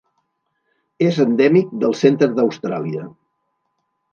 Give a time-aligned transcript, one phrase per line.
[1.09, 3.05] És endèmic del centre d'Austràlia.